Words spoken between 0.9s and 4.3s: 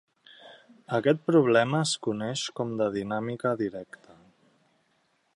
Aquest problema es coneix com de dinàmica directa.